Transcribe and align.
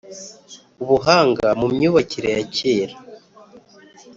Ubuhanga 0.83 1.47
mu 1.59 1.67
myubakire 1.73 2.29
ya 2.35 2.43
kera 2.55 2.95